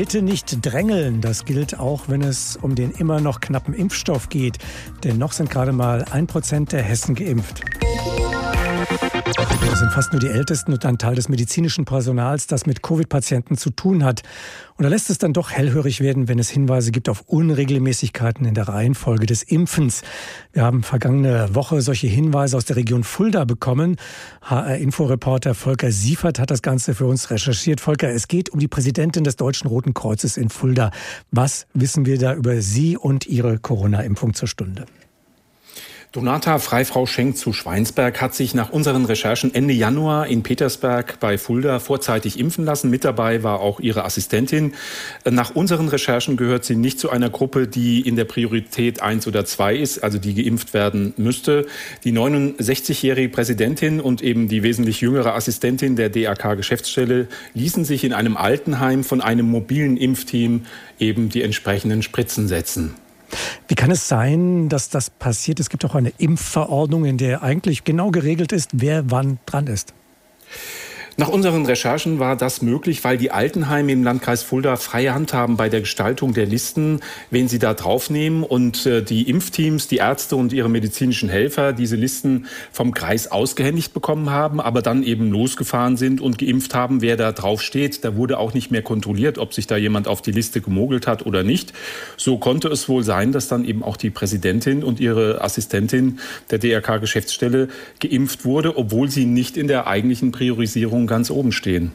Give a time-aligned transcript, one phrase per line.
[0.00, 1.20] Bitte nicht drängeln.
[1.20, 4.56] Das gilt auch, wenn es um den immer noch knappen Impfstoff geht.
[5.04, 7.60] Denn noch sind gerade mal ein Prozent der Hessen geimpft.
[8.80, 13.58] Das sind fast nur die Ältesten und ein Teil des medizinischen Personals, das mit Covid-Patienten
[13.58, 14.22] zu tun hat.
[14.78, 18.54] Und da lässt es dann doch hellhörig werden, wenn es Hinweise gibt auf Unregelmäßigkeiten in
[18.54, 20.00] der Reihenfolge des Impfens.
[20.52, 23.96] Wir haben vergangene Woche solche Hinweise aus der Region Fulda bekommen.
[24.42, 27.82] HR-Inforeporter Volker Siefert hat das Ganze für uns recherchiert.
[27.82, 30.90] Volker, es geht um die Präsidentin des Deutschen Roten Kreuzes in Fulda.
[31.30, 34.86] Was wissen wir da über Sie und Ihre Corona-Impfung zur Stunde?
[36.12, 41.38] Donata Freifrau Schenk zu Schweinsberg hat sich nach unseren Recherchen Ende Januar in Petersberg bei
[41.38, 42.90] Fulda vorzeitig impfen lassen.
[42.90, 44.74] Mit dabei war auch ihre Assistentin.
[45.24, 49.44] Nach unseren Recherchen gehört sie nicht zu einer Gruppe, die in der Priorität eins oder
[49.44, 51.68] zwei ist, also die geimpft werden müsste.
[52.02, 58.36] Die 69-jährige Präsidentin und eben die wesentlich jüngere Assistentin der DAK-Geschäftsstelle ließen sich in einem
[58.36, 60.66] Altenheim von einem mobilen Impfteam
[60.98, 62.96] eben die entsprechenden Spritzen setzen.
[63.68, 65.60] Wie kann es sein, dass das passiert?
[65.60, 69.94] Es gibt auch eine Impfverordnung, in der eigentlich genau geregelt ist, wer wann dran ist.
[71.20, 75.58] Nach unseren Recherchen war das möglich, weil die Altenheime im Landkreis Fulda freie Hand haben
[75.58, 80.36] bei der Gestaltung der Listen, wen sie da draufnehmen und äh, die Impfteams, die Ärzte
[80.36, 85.98] und ihre medizinischen Helfer diese Listen vom Kreis ausgehändigt bekommen haben, aber dann eben losgefahren
[85.98, 88.02] sind und geimpft haben, wer da drauf steht.
[88.02, 91.26] Da wurde auch nicht mehr kontrolliert, ob sich da jemand auf die Liste gemogelt hat
[91.26, 91.74] oder nicht.
[92.16, 96.18] So konnte es wohl sein, dass dann eben auch die Präsidentin und ihre Assistentin
[96.50, 97.68] der DRK-Geschäftsstelle
[97.98, 101.92] geimpft wurde, obwohl sie nicht in der eigentlichen Priorisierung ganz oben stehen.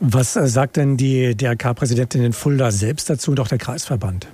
[0.00, 4.26] Was äh, sagt denn die DRK-Präsidentin in Fulda selbst dazu und auch der Kreisverband?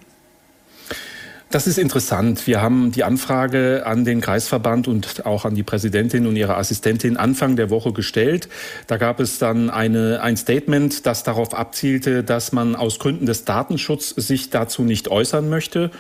[1.52, 2.46] Das ist interessant.
[2.46, 7.18] Wir haben die Anfrage an den Kreisverband und auch an die Präsidentin und ihre Assistentin
[7.18, 8.48] Anfang der Woche gestellt.
[8.86, 13.44] Da gab es dann eine, ein Statement, das darauf abzielte, dass man aus Gründen des
[13.44, 15.90] Datenschutzes sich dazu nicht äußern möchte.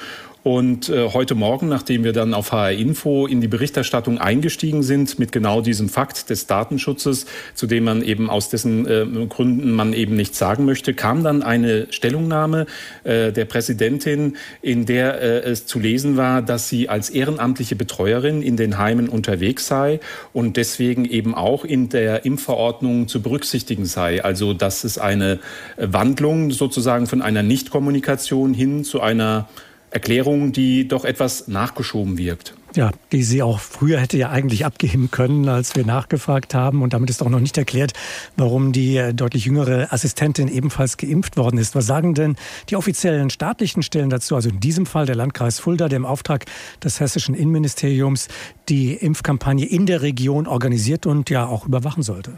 [0.44, 5.20] Und äh, heute Morgen, nachdem wir dann auf HR Info in die Berichterstattung eingestiegen sind
[5.20, 9.92] mit genau diesem Fakt des Datenschutzes, zu dem man eben aus dessen äh, Gründen man
[9.92, 12.66] eben nichts sagen möchte, kam dann eine Stellungnahme
[13.04, 18.42] äh, der Präsidentin, in der äh, es zu lesen war, dass sie als ehrenamtliche Betreuerin
[18.42, 20.00] in den Heimen unterwegs sei
[20.32, 24.24] und deswegen eben auch in der Impfverordnung zu berücksichtigen sei.
[24.24, 25.38] Also dass es eine
[25.76, 29.46] Wandlung sozusagen von einer Nichtkommunikation hin zu einer
[29.92, 32.54] Erklärung, die doch etwas nachgeschoben wirkt.
[32.74, 36.80] Ja, die sie auch früher hätte ja eigentlich abgeben können, als wir nachgefragt haben.
[36.80, 37.92] Und damit ist auch noch nicht erklärt,
[38.36, 41.74] warum die äh, deutlich jüngere Assistentin ebenfalls geimpft worden ist.
[41.74, 42.36] Was sagen denn
[42.70, 44.36] die offiziellen staatlichen Stellen dazu?
[44.36, 46.46] Also in diesem Fall der Landkreis Fulda, der im Auftrag
[46.82, 48.28] des hessischen Innenministeriums
[48.70, 52.32] die Impfkampagne in der Region organisiert und ja auch überwachen sollte.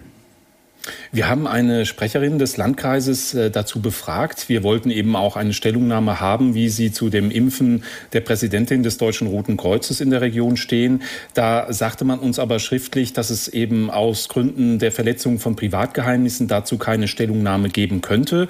[1.12, 4.48] Wir haben eine Sprecherin des Landkreises äh, dazu befragt.
[4.48, 8.98] Wir wollten eben auch eine Stellungnahme haben, wie sie zu dem Impfen der Präsidentin des
[8.98, 11.02] Deutschen Roten Kreuzes in der Region stehen.
[11.32, 16.48] Da sagte man uns aber schriftlich, dass es eben aus Gründen der Verletzung von Privatgeheimnissen
[16.48, 18.48] dazu keine Stellungnahme geben könnte.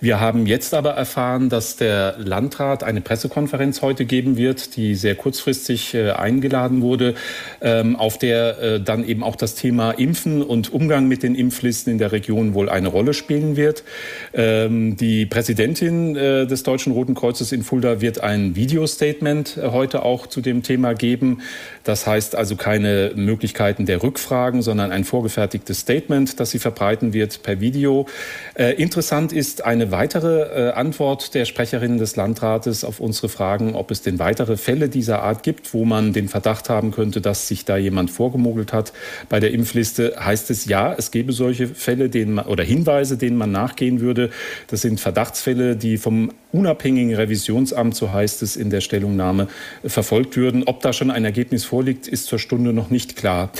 [0.00, 5.16] Wir haben jetzt aber erfahren, dass der Landrat eine Pressekonferenz heute geben wird, die sehr
[5.16, 7.14] kurzfristig äh, eingeladen wurde,
[7.60, 11.73] ähm, auf der äh, dann eben auch das Thema Impfen und Umgang mit den Impflisten
[11.82, 13.84] in der Region wohl eine Rolle spielen wird.
[14.32, 20.26] Ähm, die Präsidentin äh, des Deutschen Roten Kreuzes in Fulda wird ein Videostatement heute auch
[20.26, 21.42] zu dem Thema geben.
[21.84, 27.42] Das heißt also keine Möglichkeiten der Rückfragen, sondern ein vorgefertigtes Statement, das sie verbreiten wird
[27.42, 28.06] per Video.
[28.56, 33.90] interessant ist eine eine weitere äh, Antwort der Sprecherin des Landrates auf unsere Fragen, ob
[33.90, 37.64] es denn weitere Fälle dieser Art gibt, wo man den Verdacht haben könnte, dass sich
[37.64, 38.92] da jemand vorgemogelt hat.
[39.28, 43.36] Bei der Impfliste heißt es ja, es gäbe solche Fälle denen man, oder Hinweise, denen
[43.36, 44.30] man nachgehen würde.
[44.68, 49.48] Das sind Verdachtsfälle, die vom unabhängigen Revisionsamt, so heißt es in der Stellungnahme,
[49.84, 50.64] verfolgt würden.
[50.66, 53.50] Ob da schon ein Ergebnis vorliegt, ist zur Stunde noch nicht klar.